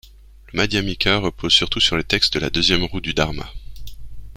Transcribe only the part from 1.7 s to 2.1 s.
sur les